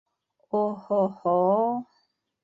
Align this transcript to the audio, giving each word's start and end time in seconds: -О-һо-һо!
-О-һо-һо! 0.59 1.35